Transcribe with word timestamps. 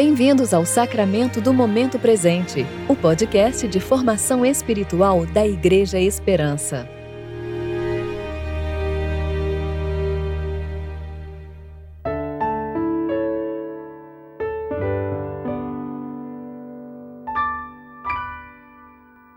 Bem-vindos 0.00 0.54
ao 0.54 0.64
Sacramento 0.64 1.40
do 1.40 1.52
Momento 1.52 1.98
Presente, 1.98 2.64
o 2.88 2.94
podcast 2.94 3.66
de 3.66 3.80
formação 3.80 4.46
espiritual 4.46 5.26
da 5.26 5.44
Igreja 5.44 5.98
Esperança. 5.98 6.88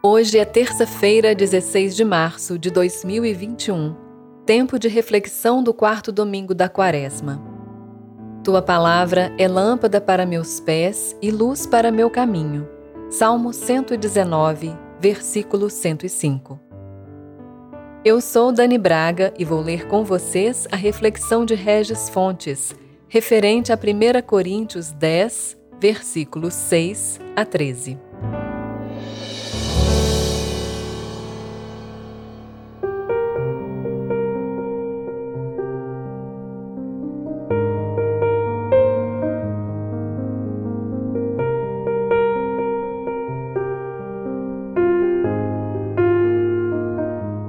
Hoje 0.03 0.37
é 0.37 0.45
terça-feira, 0.45 1.33
16 1.33 1.95
de 1.95 2.05
março 2.05 2.59
de 2.59 2.69
2021, 2.69 3.95
tempo 4.45 4.77
de 4.77 4.87
reflexão 4.87 5.63
do 5.63 5.73
quarto 5.73 6.11
domingo 6.11 6.53
da 6.53 6.69
Quaresma. 6.69 7.50
Tua 8.43 8.59
palavra 8.59 9.31
é 9.37 9.47
lâmpada 9.47 10.01
para 10.01 10.25
meus 10.25 10.59
pés 10.59 11.15
e 11.21 11.29
luz 11.29 11.67
para 11.67 11.91
meu 11.91 12.09
caminho. 12.09 12.67
Salmo 13.07 13.53
119, 13.53 14.75
versículo 14.99 15.69
105. 15.69 16.59
Eu 18.03 18.19
sou 18.19 18.51
Dani 18.51 18.79
Braga 18.79 19.31
e 19.37 19.45
vou 19.45 19.61
ler 19.61 19.87
com 19.87 20.03
vocês 20.03 20.67
a 20.71 20.75
reflexão 20.75 21.45
de 21.45 21.53
Regis 21.53 22.09
Fontes, 22.09 22.73
referente 23.07 23.71
a 23.71 23.75
1 23.75 24.25
Coríntios 24.25 24.91
10, 24.91 25.55
versículos 25.79 26.55
6 26.55 27.19
a 27.35 27.45
13. 27.45 28.10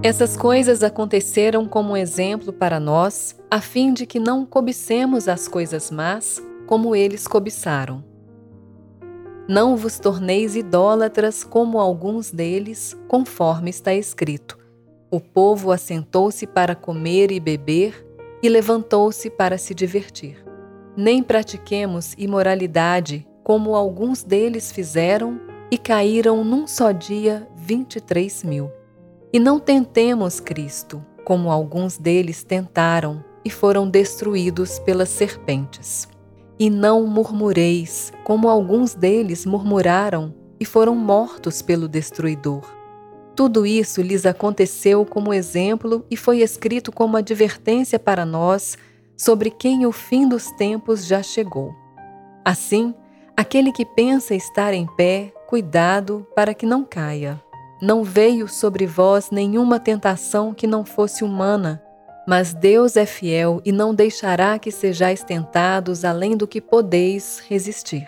Essas 0.04 0.36
coisas 0.36 0.82
aconteceram 0.82 1.64
como 1.64 1.96
exemplo 1.96 2.52
para 2.52 2.80
nós, 2.80 3.36
a 3.48 3.60
fim 3.60 3.92
de 3.92 4.04
que 4.04 4.18
não 4.18 4.44
cobicemos 4.44 5.28
as 5.28 5.46
coisas 5.46 5.92
más 5.92 6.42
como 6.66 6.96
eles 6.96 7.28
cobiçaram. 7.28 8.02
Não 9.48 9.76
vos 9.76 10.00
torneis 10.00 10.56
idólatras 10.56 11.44
como 11.44 11.78
alguns 11.78 12.32
deles, 12.32 12.96
conforme 13.06 13.70
está 13.70 13.94
escrito. 13.94 14.58
O 15.08 15.20
povo 15.20 15.70
assentou-se 15.70 16.48
para 16.48 16.74
comer 16.74 17.30
e 17.30 17.38
beber 17.38 18.04
e 18.42 18.48
levantou-se 18.48 19.30
para 19.30 19.56
se 19.56 19.72
divertir. 19.72 20.44
Nem 20.96 21.22
pratiquemos 21.22 22.12
imoralidade, 22.18 23.24
como 23.44 23.76
alguns 23.76 24.24
deles 24.24 24.72
fizeram 24.72 25.40
e 25.70 25.78
caíram 25.78 26.42
num 26.42 26.66
só 26.66 26.90
dia 26.90 27.46
vinte 27.54 27.96
e 27.96 28.00
três 28.00 28.42
mil. 28.42 28.68
E 29.32 29.40
não 29.40 29.58
tentemos 29.58 30.40
Cristo, 30.40 31.02
como 31.24 31.50
alguns 31.50 31.96
deles 31.96 32.44
tentaram 32.44 33.24
e 33.42 33.48
foram 33.48 33.88
destruídos 33.88 34.78
pelas 34.80 35.08
serpentes. 35.08 36.06
E 36.58 36.68
não 36.68 37.06
murmureis, 37.06 38.12
como 38.24 38.48
alguns 38.48 38.94
deles 38.94 39.46
murmuraram 39.46 40.34
e 40.60 40.66
foram 40.66 40.94
mortos 40.94 41.62
pelo 41.62 41.88
destruidor. 41.88 42.62
Tudo 43.34 43.64
isso 43.64 44.02
lhes 44.02 44.26
aconteceu 44.26 45.06
como 45.06 45.32
exemplo 45.32 46.04
e 46.10 46.16
foi 46.16 46.40
escrito 46.40 46.92
como 46.92 47.16
advertência 47.16 47.98
para 47.98 48.26
nós 48.26 48.76
sobre 49.16 49.50
quem 49.50 49.86
o 49.86 49.92
fim 49.92 50.28
dos 50.28 50.50
tempos 50.52 51.06
já 51.06 51.22
chegou. 51.22 51.74
Assim, 52.44 52.94
aquele 53.34 53.72
que 53.72 53.86
pensa 53.86 54.34
estar 54.34 54.74
em 54.74 54.86
pé, 54.86 55.32
cuidado 55.48 56.26
para 56.34 56.52
que 56.52 56.66
não 56.66 56.84
caia. 56.84 57.40
Não 57.82 58.04
veio 58.04 58.46
sobre 58.46 58.86
vós 58.86 59.32
nenhuma 59.32 59.80
tentação 59.80 60.54
que 60.54 60.68
não 60.68 60.84
fosse 60.84 61.24
humana, 61.24 61.82
mas 62.28 62.54
Deus 62.54 62.96
é 62.96 63.04
fiel 63.04 63.60
e 63.64 63.72
não 63.72 63.92
deixará 63.92 64.56
que 64.56 64.70
sejais 64.70 65.24
tentados 65.24 66.04
além 66.04 66.36
do 66.36 66.46
que 66.46 66.60
podeis 66.60 67.42
resistir. 67.48 68.06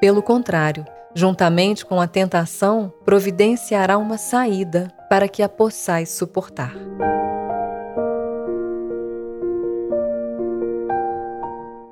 Pelo 0.00 0.20
contrário, 0.20 0.84
juntamente 1.14 1.86
com 1.86 2.00
a 2.00 2.08
tentação, 2.08 2.92
providenciará 3.04 3.96
uma 3.96 4.18
saída 4.18 4.88
para 5.08 5.28
que 5.28 5.44
a 5.44 5.48
possais 5.48 6.10
suportar. 6.10 6.74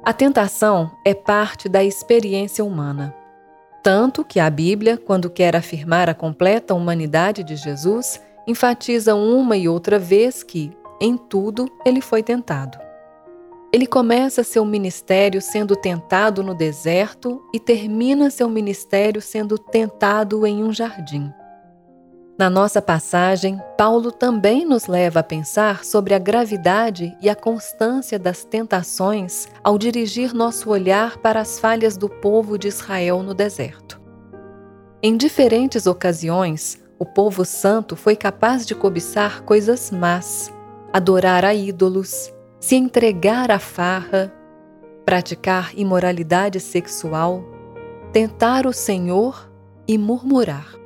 A 0.02 0.12
tentação 0.12 0.90
é 1.06 1.14
parte 1.14 1.68
da 1.68 1.84
experiência 1.84 2.64
humana. 2.64 3.14
Tanto 3.82 4.24
que 4.24 4.38
a 4.38 4.50
Bíblia, 4.50 4.98
quando 4.98 5.30
quer 5.30 5.56
afirmar 5.56 6.08
a 6.10 6.14
completa 6.14 6.74
humanidade 6.74 7.42
de 7.42 7.56
Jesus, 7.56 8.20
enfatiza 8.46 9.14
uma 9.14 9.56
e 9.56 9.68
outra 9.68 9.98
vez 9.98 10.42
que, 10.42 10.70
em 11.00 11.16
tudo, 11.16 11.66
ele 11.84 12.00
foi 12.00 12.22
tentado. 12.22 12.78
Ele 13.72 13.86
começa 13.86 14.42
seu 14.42 14.64
ministério 14.64 15.40
sendo 15.40 15.76
tentado 15.76 16.42
no 16.42 16.54
deserto 16.54 17.40
e 17.54 17.60
termina 17.60 18.28
seu 18.28 18.48
ministério 18.50 19.22
sendo 19.22 19.56
tentado 19.56 20.44
em 20.44 20.62
um 20.62 20.72
jardim. 20.72 21.32
Na 22.40 22.48
nossa 22.48 22.80
passagem, 22.80 23.60
Paulo 23.76 24.10
também 24.10 24.64
nos 24.64 24.86
leva 24.86 25.20
a 25.20 25.22
pensar 25.22 25.84
sobre 25.84 26.14
a 26.14 26.18
gravidade 26.18 27.14
e 27.20 27.28
a 27.28 27.34
constância 27.34 28.18
das 28.18 28.44
tentações 28.44 29.46
ao 29.62 29.76
dirigir 29.76 30.32
nosso 30.32 30.70
olhar 30.70 31.18
para 31.18 31.38
as 31.38 31.58
falhas 31.58 31.98
do 31.98 32.08
povo 32.08 32.56
de 32.56 32.66
Israel 32.66 33.22
no 33.22 33.34
deserto. 33.34 34.00
Em 35.02 35.18
diferentes 35.18 35.86
ocasiões, 35.86 36.82
o 36.98 37.04
povo 37.04 37.44
santo 37.44 37.94
foi 37.94 38.16
capaz 38.16 38.64
de 38.64 38.74
cobiçar 38.74 39.42
coisas 39.42 39.90
más, 39.90 40.50
adorar 40.94 41.44
a 41.44 41.52
ídolos, 41.52 42.32
se 42.58 42.74
entregar 42.74 43.50
à 43.50 43.58
farra, 43.58 44.32
praticar 45.04 45.72
imoralidade 45.76 46.58
sexual, 46.58 47.44
tentar 48.14 48.66
o 48.66 48.72
Senhor 48.72 49.52
e 49.86 49.98
murmurar. 49.98 50.79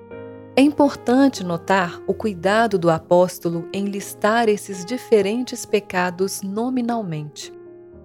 É 0.56 0.60
importante 0.60 1.42
notar 1.42 2.00
o 2.06 2.14
cuidado 2.14 2.78
do 2.78 2.88
apóstolo 2.88 3.68
em 3.72 3.86
listar 3.86 4.48
esses 4.48 4.84
diferentes 4.84 5.66
pecados 5.66 6.42
nominalmente. 6.42 7.52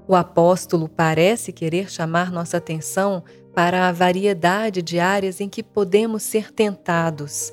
O 0.07 0.15
apóstolo 0.15 0.89
parece 0.89 1.53
querer 1.53 1.91
chamar 1.91 2.31
nossa 2.31 2.57
atenção 2.57 3.23
para 3.53 3.87
a 3.87 3.91
variedade 3.91 4.81
de 4.81 4.99
áreas 4.99 5.39
em 5.39 5.47
que 5.47 5.61
podemos 5.61 6.23
ser 6.23 6.51
tentados, 6.51 7.51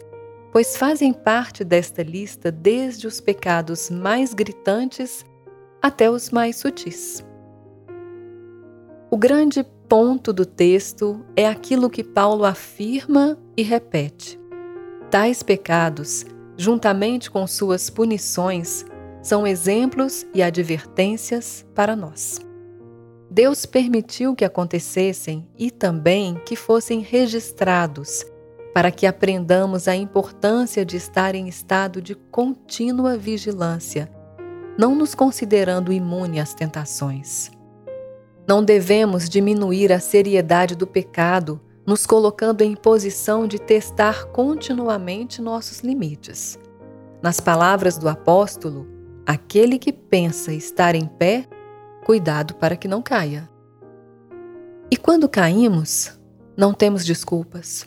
pois 0.50 0.78
fazem 0.78 1.12
parte 1.12 1.62
desta 1.62 2.02
lista 2.02 2.50
desde 2.50 3.06
os 3.06 3.20
pecados 3.20 3.90
mais 3.90 4.32
gritantes 4.32 5.26
até 5.82 6.10
os 6.10 6.30
mais 6.30 6.56
sutis. 6.56 7.22
O 9.10 9.18
grande 9.18 9.62
ponto 9.86 10.32
do 10.32 10.46
texto 10.46 11.22
é 11.36 11.46
aquilo 11.46 11.90
que 11.90 12.02
Paulo 12.02 12.46
afirma 12.46 13.38
e 13.54 13.62
repete. 13.62 14.45
Tais 15.10 15.40
pecados, 15.40 16.26
juntamente 16.56 17.30
com 17.30 17.46
suas 17.46 17.88
punições, 17.88 18.84
são 19.22 19.46
exemplos 19.46 20.26
e 20.34 20.42
advertências 20.42 21.64
para 21.74 21.94
nós. 21.94 22.40
Deus 23.30 23.64
permitiu 23.66 24.34
que 24.34 24.44
acontecessem 24.44 25.48
e 25.56 25.70
também 25.70 26.40
que 26.44 26.56
fossem 26.56 27.00
registrados, 27.00 28.24
para 28.74 28.90
que 28.90 29.06
aprendamos 29.06 29.86
a 29.86 29.94
importância 29.94 30.84
de 30.84 30.96
estar 30.96 31.34
em 31.34 31.48
estado 31.48 32.02
de 32.02 32.14
contínua 32.14 33.16
vigilância, 33.16 34.10
não 34.76 34.94
nos 34.94 35.14
considerando 35.14 35.92
imune 35.92 36.40
às 36.40 36.52
tentações. 36.52 37.50
Não 38.46 38.62
devemos 38.62 39.28
diminuir 39.28 39.92
a 39.92 40.00
seriedade 40.00 40.74
do 40.74 40.86
pecado 40.86 41.60
nos 41.86 42.04
colocando 42.04 42.62
em 42.62 42.74
posição 42.74 43.46
de 43.46 43.58
testar 43.58 44.26
continuamente 44.26 45.40
nossos 45.40 45.80
limites. 45.80 46.58
Nas 47.22 47.38
palavras 47.38 47.96
do 47.96 48.08
apóstolo, 48.08 48.86
aquele 49.24 49.78
que 49.78 49.92
pensa 49.92 50.52
estar 50.52 50.94
em 50.94 51.06
pé, 51.06 51.46
cuidado 52.04 52.54
para 52.54 52.76
que 52.76 52.88
não 52.88 53.00
caia. 53.00 53.48
E 54.90 54.96
quando 54.96 55.28
caímos, 55.28 56.18
não 56.56 56.74
temos 56.74 57.04
desculpas. 57.04 57.86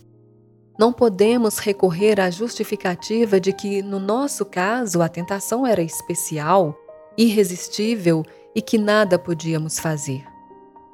Não 0.77 0.93
podemos 0.93 1.57
recorrer 1.57 2.21
à 2.21 2.29
justificativa 2.29 3.39
de 3.39 3.51
que, 3.51 3.81
no 3.81 3.99
nosso 3.99 4.45
caso, 4.45 5.01
a 5.01 5.09
tentação 5.09 5.67
era 5.67 5.81
especial, 5.81 6.77
irresistível 7.17 8.25
e 8.55 8.61
que 8.61 8.77
nada 8.77 9.19
podíamos 9.19 9.77
fazer. 9.77 10.23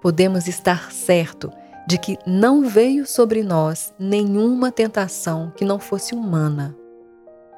Podemos 0.02 0.48
estar 0.48 0.92
certo 0.92 1.52
de 1.87 1.97
que 1.97 2.17
não 2.25 2.63
veio 2.63 3.05
sobre 3.05 3.43
nós 3.43 3.93
nenhuma 3.99 4.71
tentação 4.71 5.51
que 5.55 5.63
não 5.63 5.79
fosse 5.79 6.15
humana, 6.15 6.75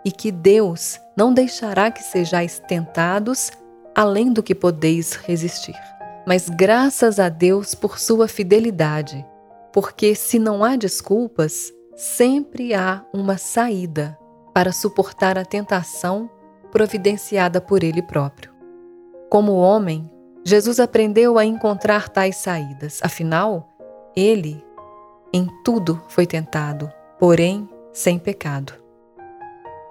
e 0.04 0.12
que 0.12 0.32
Deus 0.32 1.00
não 1.18 1.34
deixará 1.34 1.92
que 1.92 2.04
sejais 2.04 2.62
tentados 2.68 3.52
além 3.96 4.32
do 4.32 4.44
que 4.44 4.54
podeis 4.54 5.14
resistir. 5.14 5.76
mas 6.28 6.50
graças 6.50 7.22
a 7.22 7.30
Deus 7.30 7.74
por 7.74 7.98
sua 7.98 8.28
fidelidade, 8.28 9.26
porque 9.72 10.14
se 10.14 10.38
não 10.38 10.62
há 10.62 10.76
desculpas, 10.76 11.72
sempre 11.96 12.74
há 12.74 13.06
uma 13.14 13.38
saída 13.38 14.18
para 14.54 14.74
suportar 14.74 15.38
a 15.38 15.46
tentação 15.46 16.30
providenciada 16.70 17.62
por 17.62 17.82
Ele 17.82 18.02
próprio. 18.02 18.52
Como 19.30 19.54
homem, 19.54 20.12
Jesus 20.44 20.82
aprendeu 20.82 21.38
a 21.38 21.46
encontrar 21.46 22.10
tais 22.10 22.36
saídas, 22.36 23.00
afinal, 23.02 23.77
Ele 24.16 24.64
em 25.34 25.48
tudo 25.64 26.02
foi 26.08 26.26
tentado, 26.26 26.92
porém 27.20 27.70
sem 27.92 28.18
pecado. 28.18 28.74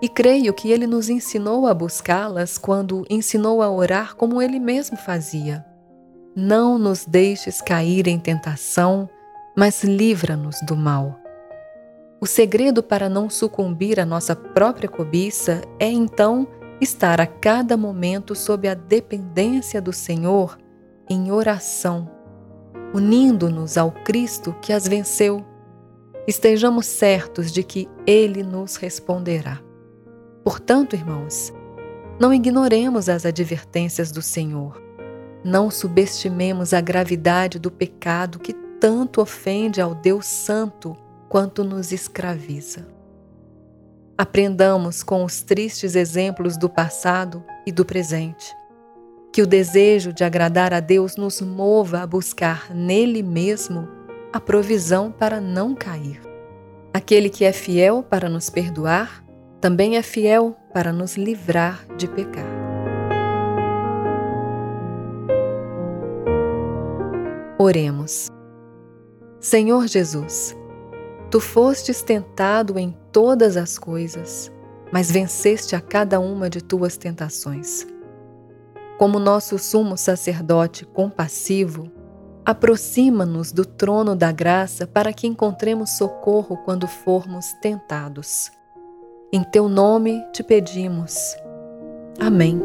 E 0.01 0.09
creio 0.09 0.53
que 0.53 0.71
ele 0.71 0.87
nos 0.87 1.09
ensinou 1.09 1.67
a 1.67 1.75
buscá-las 1.75 2.59
quando 2.59 3.05
ensinou 3.09 3.63
a 3.63 3.71
orar 3.71 4.15
como 4.15 4.43
ele 4.43 4.59
mesmo 4.59 4.97
fazia. 4.97 5.65
Não 6.35 6.79
nos 6.79 7.05
deixes 7.07 7.63
cair 7.63 8.07
em 8.07 8.19
tentação, 8.19 9.09
mas 9.57 9.83
livra-nos 9.83 10.61
do 10.63 10.77
mal. 10.77 11.19
O 12.21 12.27
segredo 12.27 12.83
para 12.83 13.09
não 13.09 13.31
sucumbir 13.31 14.01
à 14.01 14.05
nossa 14.05 14.35
própria 14.35 14.89
cobiça 14.89 15.63
é 15.79 15.89
então 15.89 16.47
estar 16.81 17.21
a 17.21 17.27
cada 17.27 17.77
momento 17.77 18.35
sob 18.35 18.69
a 18.69 18.75
dependência 18.75 19.81
do 19.81 19.93
Senhor 19.93 20.59
em 21.09 21.31
oração, 21.31 22.11
unindo-nos 22.97 23.77
ao 23.77 23.93
Cristo 23.93 24.57
que 24.63 24.73
as 24.73 24.89
venceu. 24.89 25.45
Estejamos 26.27 26.87
certos 26.87 27.53
de 27.53 27.63
que 27.63 27.87
Ele 28.07 28.43
nos 28.43 28.77
responderá. 28.77 29.61
Portanto, 30.43 30.97
irmãos, 30.97 31.53
não 32.19 32.33
ignoremos 32.33 33.11
as 33.11 33.27
advertências 33.27 34.11
do 34.11 34.23
Senhor. 34.23 34.83
Não 35.45 35.71
subestimemos 35.71 36.73
a 36.73 36.81
gravidade 36.81 37.59
do 37.59 37.71
pecado 37.71 38.39
que 38.39 38.55
tanto 38.81 39.21
ofende 39.21 39.79
ao 39.79 39.95
Deus 39.95 40.25
Santo 40.25 40.97
quanto 41.29 41.63
nos 41.63 41.93
escraviza. 41.93 42.89
Aprendamos 44.17 45.03
com 45.03 45.23
os 45.23 45.43
tristes 45.43 45.95
exemplos 45.95 46.57
do 46.57 46.71
passado 46.71 47.45
e 47.67 47.71
do 47.71 47.85
presente. 47.85 48.56
Que 49.37 49.43
o 49.43 49.47
desejo 49.47 50.15
de 50.15 50.25
agradar 50.25 50.73
a 50.73 50.81
Deus 50.81 51.17
nos 51.17 51.43
mova 51.43 52.01
a 52.01 52.07
buscar 52.07 52.75
nele 52.75 53.23
mesmo 53.23 53.87
a 54.33 54.41
provisão 54.41 55.13
para 55.13 55.43
não 55.43 55.75
cair. 55.75 56.23
Aquele 56.95 57.29
que 57.29 57.45
é 57.45 57.53
fiel 57.53 58.03
para 58.03 58.31
nos 58.31 58.49
perdoar 58.49 59.23
também 59.61 59.99
é 59.99 60.03
fiel 60.03 60.57
para 60.73 60.91
nos 60.91 61.19
livrar 61.19 61.87
de 61.99 62.09
pecar. 62.09 62.47
Oremos. 67.59 68.29
Senhor 69.39 69.87
Jesus, 69.87 70.57
tu 71.31 71.41
fostes 71.41 72.01
tentado 72.01 72.79
em 72.79 72.97
todas 73.13 73.59
as 73.59 73.79
coisas, 73.79 74.51
mas 74.91 75.11
venceste 75.11 75.77
a 75.77 75.81
cada 75.83 76.19
uma 76.19 76.49
de 76.49 76.65
tuas 76.65 76.97
tentações. 76.97 77.87
Como 78.99 79.19
nosso 79.19 79.59
sumo 79.59 79.95
sacerdote 79.95 80.87
compassivo, 80.87 81.91
aproxima-nos 82.43 83.53
do 83.53 83.67
trono 83.67 84.17
da 84.17 84.33
graça 84.33 84.87
para 84.87 85.13
que 85.13 85.27
encontremos 85.27 85.99
socorro 85.99 86.57
quando 86.65 86.89
formos 86.89 87.53
tentados. 87.61 88.51
Em 89.31 89.45
teu 89.45 89.69
nome 89.69 90.25
te 90.33 90.43
pedimos. 90.43 91.37
Amém. 92.19 92.59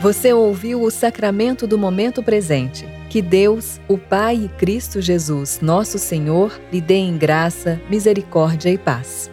Você 0.00 0.32
ouviu 0.32 0.80
o 0.82 0.90
sacramento 0.90 1.66
do 1.66 1.76
momento 1.76 2.22
presente. 2.22 2.97
Que 3.08 3.22
Deus, 3.22 3.80
o 3.88 3.96
Pai 3.96 4.36
e 4.44 4.48
Cristo 4.48 5.00
Jesus, 5.00 5.60
nosso 5.62 5.98
Senhor, 5.98 6.60
lhe 6.70 6.80
dê 6.80 6.96
em 6.96 7.16
graça, 7.16 7.80
misericórdia 7.88 8.68
e 8.70 8.76
paz. 8.76 9.30